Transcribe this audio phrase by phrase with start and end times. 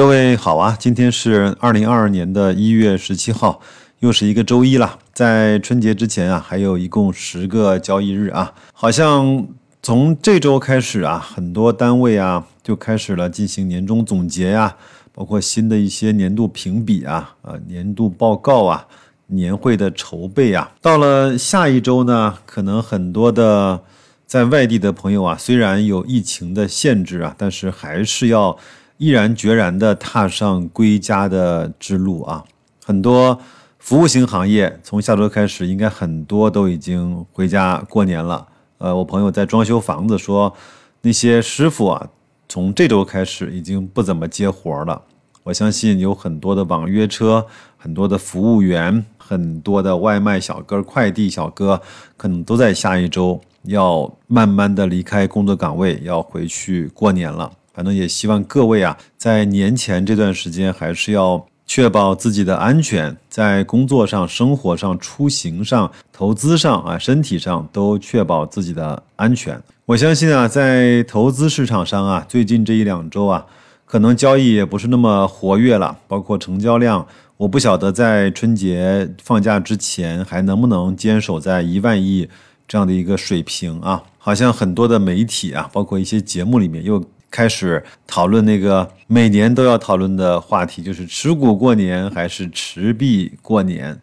[0.00, 3.60] 各位好啊，今天是二零二二年的一月十七号，
[3.98, 4.98] 又是一个周一了。
[5.12, 8.54] 在春节之前啊，还有一共十个交易日啊。
[8.72, 9.46] 好像
[9.82, 14.74] 从这周开始啊，很多单位啊就开始了进行年终总结呀，
[15.12, 18.86] 包括新的一些年度评比啊、啊年度报告啊、
[19.26, 20.72] 年会的筹备啊。
[20.80, 23.82] 到了下一周呢，可能很多的
[24.26, 28.56] 在外地的朋友啊，虽然有疫情的限制啊，但是还是要。
[29.00, 32.44] 毅然决然地踏上归家的之路啊！
[32.84, 33.40] 很多
[33.78, 38.46] 服务型行业从下周开始，应该很多都已经回家过年了。
[38.76, 40.54] 呃，我朋友在装修房子，说
[41.00, 42.10] 那些师傅啊，
[42.46, 45.00] 从这周开始已经不怎么接活了。
[45.44, 47.46] 我相信有很多的网约车、
[47.78, 51.80] 很多的服务员、很多的外卖小哥、快递小哥，
[52.18, 57.50] 可能都在下一周要慢慢的离开工作岗位，要回去过年了。
[57.80, 69.58] 反正也希望各位啊，在年前这段时间，还是要确保自己的安全，在工作上、生活上、出行上、投资上啊、身体上都确保自己的安全。
[69.86, 73.46] 我相信啊，在投资市场上啊，最近这一两周啊，
[73.86, 77.06] 可能交易也不是那么活跃了，包括成交量，
[77.38, 82.28] 我不晓得在春节放假之前还能不能坚守在一万亿
[82.68, 84.02] 这样的一个水平啊。
[84.18, 87.02] 好像很多的媒体啊，包括一些节目里面又。
[87.30, 93.98] 开始讨论那个每年都要讨论的话题，就是持股过年还是持币过年？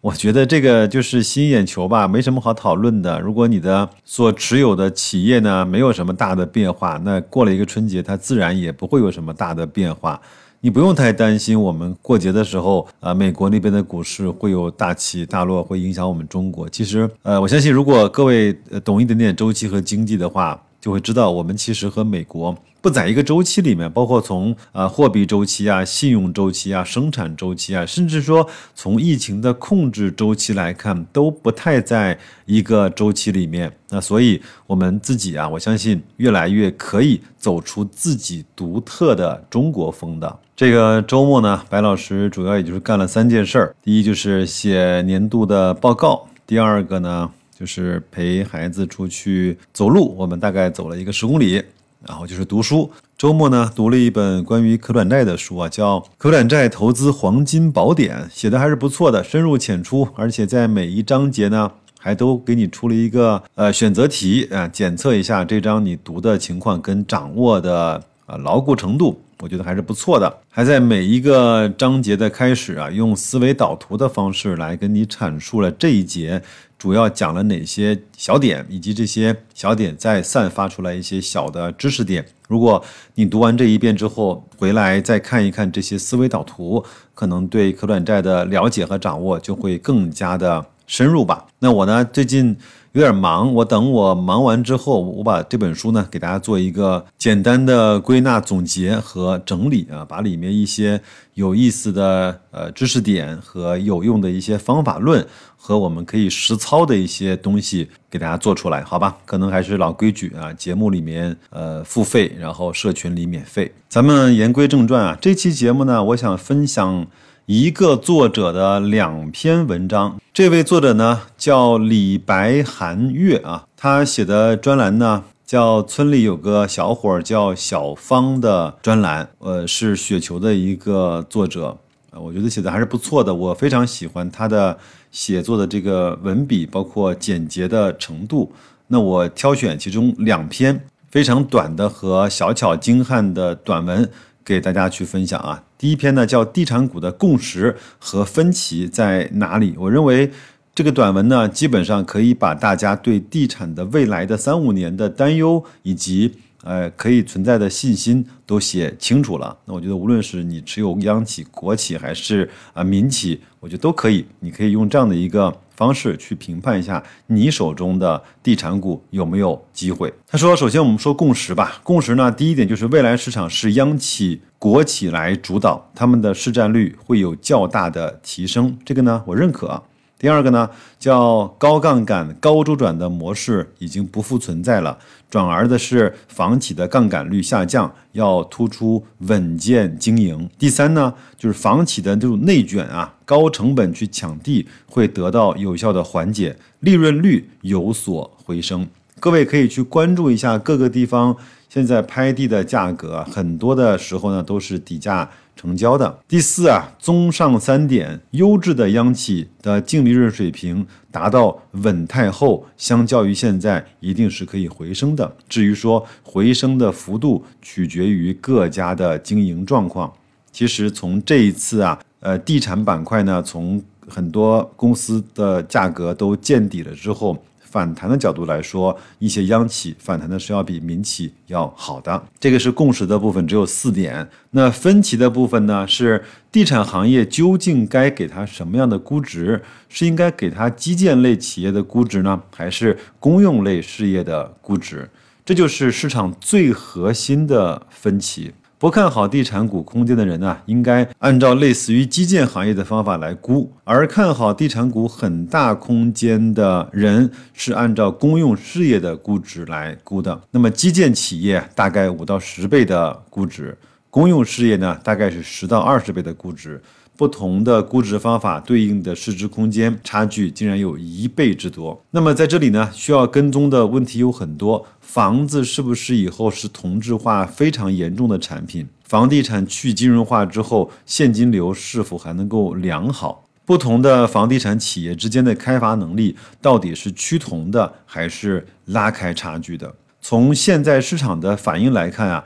[0.00, 3.20] 我觉得这个就是吸引眼球吧，没什么好讨论的。
[3.20, 10.20] 如果你的所持有的企业呢没有什么大的变化，那过了一个春节，它自然也不会有什么大的变化。
[10.64, 16.68] 你不用太担心，我们过节的时候啊，美国那边的股市会有大起大落，会影响我们中国。
[16.68, 18.52] 其实，呃，我相信如果各位
[18.84, 22.56] 懂一点点周期和经济的话，就会知道我们其实和美国。
[22.82, 33.72] 不在一个周期里面，包括从啊货币周期啊、信用周期啊、生产周期啊，甚至说从疫情的控制周期来看，都不太在一个周期里面。
[33.88, 40.38] 那所以我们自己啊，我相信越来越可以走出自己独特的中国风的。
[40.56, 51.62] 这个周末呢，白老师主要也就是干了三件事儿：第一就是写年度的报告；第二个呢就是陪孩子出去走路，我们大概走了一个十公里。
[52.06, 69.20] 然后就是读书，周末呢读了一本关于可转债的书啊，叫《可转债投资黄金宝典》，写的还是不错的，深入浅出，而且在每一章节呢还都给你出了一个呃选择题啊，检测一下这章你读的情况跟掌握的啊牢固程度。
[69.40, 76.40] 我觉得还是不错的，还在每一个章节的开始啊，用思维导图的方式来跟你阐述了这一节
[76.82, 82.26] 主要讲了哪些小点，以及这些小点再散发出来一些小的知识点。
[82.48, 82.84] 如果
[83.14, 86.84] 你读完这一遍之后回来再看一看这些思维导图，
[87.14, 91.46] 可能对可转债的了解和掌握就会更加的深入吧。
[91.60, 92.56] 那我呢，最近。
[92.92, 101.00] 有点忙，我等我忙完之后，我把这本书呢给大家做一个简单的归纳、总结和整理啊，把里面一些
[101.32, 105.26] 有意思的呃知识点和有用的一些方法论
[105.56, 109.16] 和我们可以实操的一些东西给大家做出来，好吧？
[109.24, 113.72] 可能还是老规矩啊，节目里面呃付费，然后社群里免费。
[113.88, 117.06] 咱们言归正传啊，这期节目呢，我想分享。
[117.46, 131.76] 一个作者的两篇文章，这位作者呢叫李白寒月啊，他写的专栏呢叫《村里有个小伙叫小芳》的专栏，呃，是雪球的一个作者，
[132.10, 134.78] 啊，我觉得写的还是不错的，我非常喜欢他的
[135.10, 138.50] 写作的这个文笔，包括简洁的程度。
[138.86, 144.08] 那我挑选其中两篇非常短的和小巧精悍的短文。
[144.44, 149.72] 给大家去分享啊，第一篇呢叫《地产股的共识和分歧在哪里》。
[149.76, 150.30] 我认为
[150.72, 156.32] 这个短文呢，基本上可以把大家对地产的未来的三五年的担忧以及
[156.62, 159.58] 呃可以存在的信心都写清楚了。
[159.64, 164.24] 那我觉得，无论是你持有央企、国企还是啊民企，我觉得都可以。
[164.38, 165.52] 你可以用这样的一个。
[165.76, 170.12] 方式去评判一下你手中的地产股有没有机会。
[170.26, 179.82] 他说：“首先我们说共识吧，共识呢，第一点就是未来市场是央企、国企来主导，他们的市占率会有较大的提升，这个呢我认可。”
[180.22, 180.70] 第二个呢，
[181.00, 184.96] 叫高杠杆、高周转的模式已经不复存在了，
[185.28, 190.48] 转而的是房企的杠杆率下降，要突出稳健经营。
[190.56, 198.86] 第三呢，就是房企的这种内卷啊，高成本去抢地会得到有效的缓解，利润率有所回升。
[199.18, 201.36] 各位可以去关注一下各个地方
[201.72, 206.18] 现在拍地的价格很多的时候呢都是底价成交的。
[206.28, 215.34] 第四啊，综上三点，优质的央企的净利润水平达到稳态后，相较于现在一定是可以回升的。
[215.48, 220.12] 至于说回升的幅度，取决于各家的经营状况。
[220.50, 227.42] 其实从这一次啊，呃，地产板块呢，从很多公司的价格都见底了之后，
[227.72, 232.22] 反弹的角度来说，一些央企反弹的是要比民企要好的。
[232.38, 234.28] 这个是共识的部分，只有四点。
[234.50, 236.22] 那分歧的部分呢，是
[236.52, 239.62] 地产行业究竟该给它什么样的估值？
[239.88, 245.08] 是应该给它基建类企业的估值呢，还是公用类事业的估值？
[245.42, 248.52] 这就是市场最核心的分歧。
[248.82, 260.40] 不看好地产股空间的人呢，应该按照类似于基建行业的方法来估；而看好地产股很大空间的人，是按照公用事业的估值来估的。
[260.50, 263.78] 那么基建企业大概五到十倍的估值，
[264.10, 266.82] 公用事业呢大概是十到二十倍的估值。
[267.22, 272.04] 不同的估值方法对应的市值空间差距竟然有一倍之多。
[272.10, 278.88] 那么在这里呢，需要跟踪的问题有很多：房子是不是以后是同质化非常严重的产品？
[279.04, 283.44] 房地产去金融化之后，现金流是否还能够良好？
[283.64, 289.94] 不同的房地产企业之间的开发能力到底是趋同的还是拉开差距的？
[290.20, 292.42] 从现在市场的反应来看啊。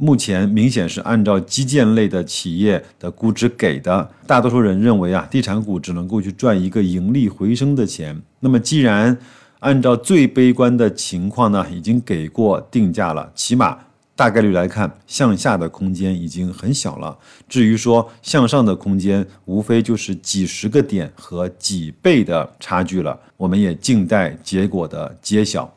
[0.00, 8.20] 目前明显是按照基建类的企业的估值给的，大多数人认为啊，地产股只能够去赚一个盈利回升的钱。
[8.40, 9.14] 那么既然
[9.58, 13.76] 按照最悲观的情况呢，已经给过定价了，起码
[14.16, 17.18] 大概率来看，向下的空间已经很小了。
[17.46, 23.20] 至于说向上的空间，无非就是几十个点和几倍的差距了。
[23.36, 25.70] 我们也静待结果的揭晓。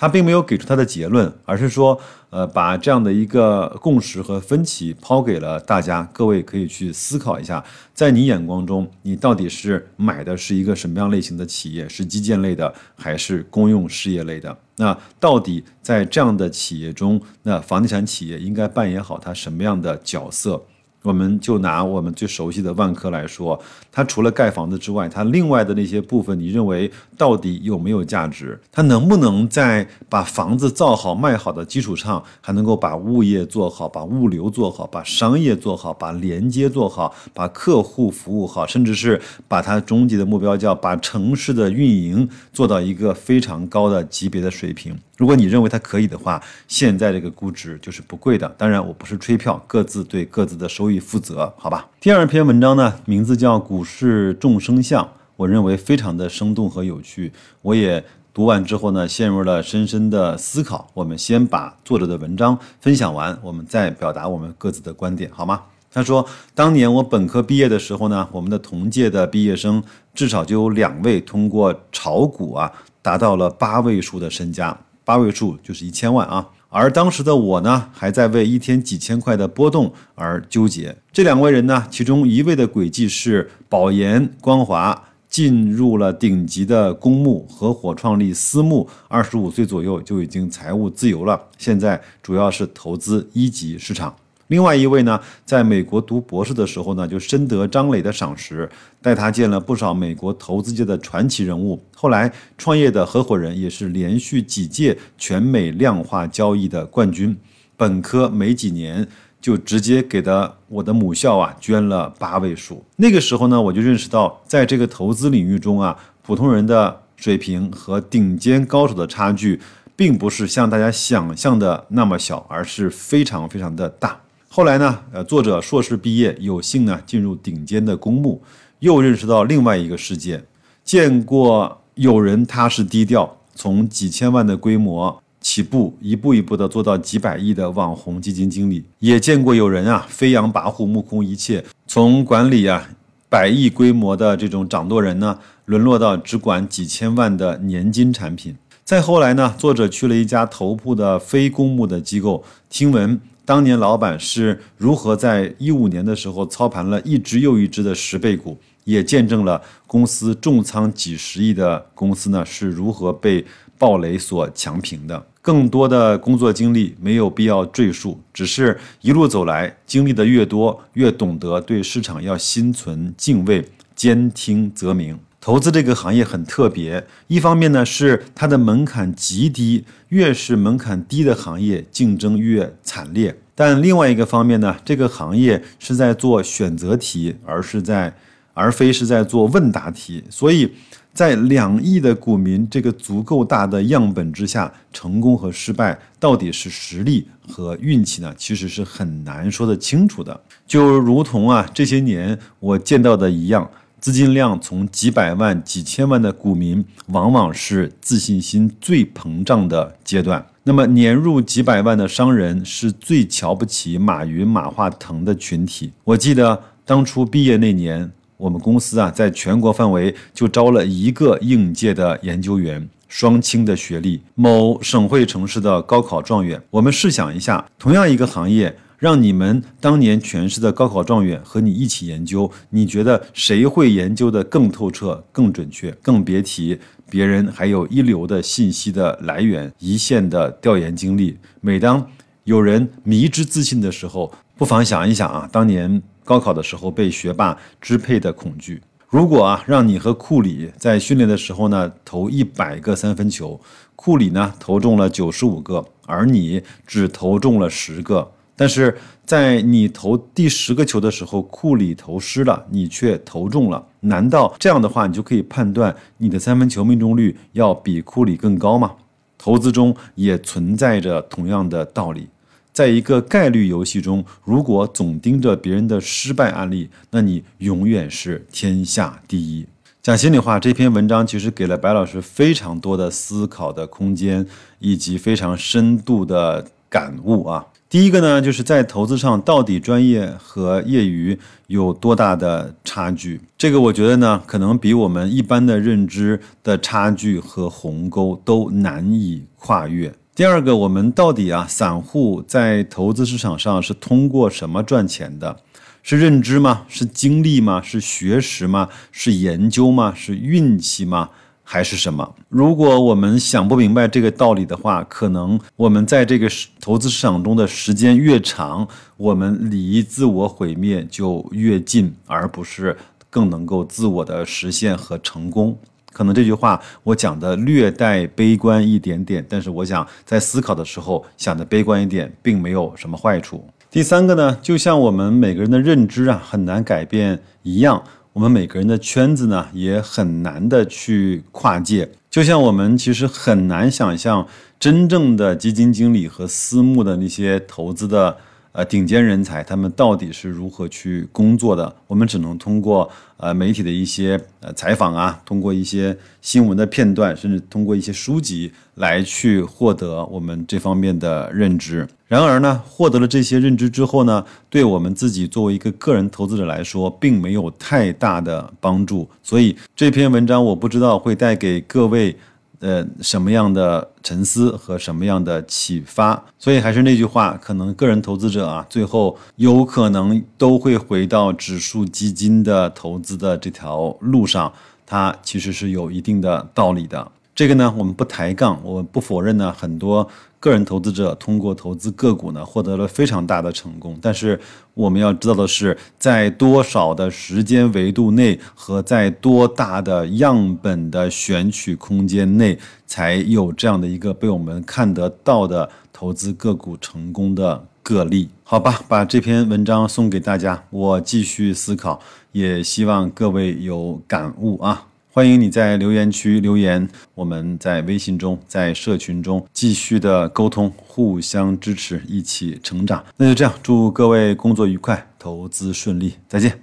[0.00, 2.00] 他并没有给出他的结论，而是说，
[2.30, 7.62] 呃，把这样的一个共识和分歧抛给了大家，各位可以去思考一下，
[7.92, 14.56] 在你眼光中，你到底是买的是一个什么样类型的企业，是基建类的，还是公用事业类的？
[14.76, 20.62] 那到底在这样的企业中，那房地产企业应该扮演好它什么样的角色？
[21.02, 23.58] 我们就拿我们最熟悉的万科来说，
[23.90, 28.60] 它除了盖房子之外，它另外的那些部分，你认为到底有没有价值？
[28.70, 44.94] 它能不能在把房子造好卖好的基础上，还能够把物业做好，把物流做好，把商业做好，把连接做好，把客户服务好，甚至是把它终极的目标叫把城市的运营做到一个非常高的级别的水平？
[45.20, 48.48] 如果你认为它可以的话，现在这个估值就是不贵的。
[48.56, 51.86] 当然，我不是吹票，各自对各自的收益负责，好吧？
[52.00, 55.04] 第二篇文章呢，名字叫《股市众生相》，
[55.36, 57.30] 我认为非常的生动和有趣。
[57.60, 58.02] 我也
[58.32, 60.88] 读完之后呢，陷入了深深的思考。
[60.94, 65.60] 我们先把作者的文章分享完，我们再表达我们各自的观点，好吗？
[65.92, 69.82] 他说，当年我本科毕业的时候呢，我们的同届的毕业生
[70.14, 72.72] 至少就有两位通过炒股啊，
[73.02, 74.74] 达到了八位数的身家。
[75.10, 80.96] 八位数就是一千万啊，而当时的我呢，还在为一天几千块的波动而纠结。
[81.12, 94.14] 这两位人呢，其中一位的轨迹是保研光华，进入了顶级的公募，合伙创立私募，二十五岁左右就已经财务自由了，现在主要是投资一级市场。
[94.50, 98.68] 另外一位呢，在美国读博士的时候呢，就深得张磊的赏识，
[99.00, 101.80] 带他见了不少美国投资界的传奇人物。
[101.94, 107.36] 后来创业的合伙人也是连续几届全美量化交易的冠军。
[107.76, 109.06] 本科没几年，
[109.40, 112.84] 就直接给的我的母校啊捐了八位数。
[112.96, 119.60] 那个时候呢，我就认识到，在这个投资领域中啊，普通人的水平和顶尖高手的差距，
[119.94, 124.20] 并不是像大家想象的那么小，而是非常非常的大。
[124.52, 128.42] 后来呢，呃，作者硕士毕业，有幸呢进入顶尖的公募，
[128.80, 130.42] 又认识到另外一个世界，
[130.82, 142.90] 见过有人踏实低调，从几千万的规模起步，一步一步的做到几百亿的网红基金经理，也见过有人啊飞扬跋扈，目空一切，从管理啊
[143.28, 148.56] 百亿规模的这种掌舵人呢，沦落到只管几千万的年金产品。
[148.84, 153.20] 再后来呢，作者去了一家头部的非公募的机构，听闻。
[153.50, 163.44] 当年老板是如何在一五年的时候操盘了一只又一只的十倍股，也见证了公司重仓几十亿的公司呢是如何被
[163.76, 165.26] 暴雷所强平的。
[165.42, 173.66] 更多的工作经历没有必要赘述，只是一路走来，经历的越多，越懂得对市场要心存敬畏，
[173.96, 175.18] 兼听则明。
[175.40, 183.34] 投资这个行业很特别，一方面呢是它的门槛极低，越是门槛低的行业，竞争越惨烈。
[183.54, 188.14] 但另外一个方面呢，这个行业是在做选择题，而是在
[188.52, 190.22] 而非是在做问答题。
[190.28, 190.70] 所以
[191.14, 198.34] 在两亿的股民这个足够大的样本之下，成功和失败到底是实力和运气呢？
[198.36, 200.38] 其实是很难说得清楚的。
[200.66, 203.70] 就如同啊这些年我见到的一样。
[204.00, 210.44] 资金量从几百万、几千万的股民，往往是自信心最膨胀的阶段。
[210.62, 215.92] 那么，年入几百万的商人是最瞧不起马云、马化腾的群体。
[216.04, 226.62] 我记得当初毕业那年，我们公司啊，在全国范围就招了一个应届的研究员，双清的学历，某省会城市的高考状元。
[226.70, 228.74] 我们试想一下，同样一个行业。
[229.00, 235.90] 让你们当年全市的高考状元和你一起研究，你觉得谁会研究的更透彻、更准确？
[236.02, 236.78] 更别提
[237.08, 241.38] 别人还有一流的信息的来源、一线的调研经历。
[241.62, 242.06] 每当
[242.44, 248.82] 有人迷之自信的时候，不妨想一想啊，当年高考的时候被学霸支配的恐惧。
[249.08, 253.58] 如果啊，让你和库里在训练的时候呢投一百个三分球，
[253.96, 258.32] 库里呢投中了九十五个，而你只投中了十个。
[258.60, 263.82] 但是在你投第十个球的时候，库里投失了，你却投中了。
[264.00, 268.96] 难道这样的话，你就可以判断你的三分球命中率要比库里更高吗？
[269.38, 272.28] 投资中也存在着同样的道理。
[272.70, 279.66] 在一个概率游戏中，如果总盯着别人的失败案例，那你永远是天下第一。
[280.02, 284.46] 讲心里话，这篇文章其实给了白老师非常多的思考的空间，
[284.80, 287.64] 以及非常深度的感悟啊。
[287.90, 293.40] 第一个呢，就是在投资上到底专业和业余有多大的差距？
[293.58, 300.14] 这个我觉得呢，可能比我们一般的认知的差距和鸿沟都难以跨越。
[300.36, 305.56] 第二个，我们到底啊，散户在投资市场上是通过什么赚钱的？
[306.04, 306.84] 是认知吗？
[306.86, 307.82] 是经历吗？
[307.82, 308.88] 是学识吗？
[309.10, 310.14] 是研究吗？
[310.16, 311.30] 是运气吗？
[311.72, 312.28] 还是什么？
[312.48, 316.50] 如果我们想不明白这个道理的话，可能我们在这个
[316.80, 322.96] 投资市场中的时间越长，我们离自我毁灭就越近，而不是
[323.30, 325.78] 更能够自我的实现和成功。
[326.12, 333.64] 可能这句话我讲的略带悲观一点点，但是我想在思考的时候想的悲观一点，并没有什么坏处。
[333.88, 338.02] 第三个呢，就像我们每个人的认知啊很难改变一样。
[338.32, 342.08] 我们每个人的圈子呢，也很难的去跨界。
[342.30, 344.46] 就像我们其实很难想象，
[344.78, 348.36] 真正的基金经理和私募的那些投资的。
[348.72, 351.92] 呃，顶尖人才他们到底是如何去工作的？
[352.06, 362.06] 我们只能通过呃媒体的一些呃采访啊，通过一些新闻的片段，甚至通过一些书籍来去获得我们这方面的认知。
[362.30, 369.28] 然而呢，获得了这些认知之后呢，对我们自己作为一个个人投资者来说，并没有太大的帮助。
[369.42, 372.36] 所以这篇文章我不知道会带给各位。
[372.82, 376.42] 呃，什么样的沉思和什么样的启发？
[376.58, 384.72] 所以还是那句话，可能个人投资者啊，最后有可能都会回到指数基金的投资的这条路上，
[385.04, 387.30] 它其实是有一定的道理的。
[387.54, 390.26] 这个呢，我们不抬杠，我不否认呢，很多。
[390.60, 394.16] 个人投资者通过投资个股呢，获得了非常大的成功。
[394.20, 394.60] 但是
[394.92, 408.50] 我们要知道的是，在多少的时间维度内和在多大的样本的选取空间内，才有这样的一个被我们看得到的投资个股成功的个例？
[408.62, 412.20] 好吧，把这篇文章送给大家，我继续思考，
[412.52, 415.06] 也希望各位有感悟啊。
[415.32, 423.24] 欢迎你在留言区留言，我们在微信中、在社群中继续的沟通，互相支持，一起成长。
[423.36, 426.80] 那就这样，祝各位工作愉快，投资顺利，再见。